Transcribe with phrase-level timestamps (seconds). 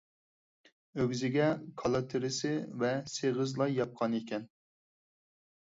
[1.03, 1.49] ئۆگزىگە
[1.81, 2.53] كالا تېرىسى
[2.85, 4.49] ۋە سېغىز لاي ياپقانىكەن.